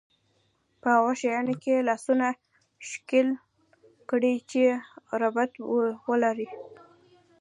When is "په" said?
0.81-0.87